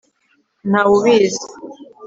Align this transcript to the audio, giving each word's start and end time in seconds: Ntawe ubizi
Ntawe 0.69 0.91
ubizi 0.99 1.45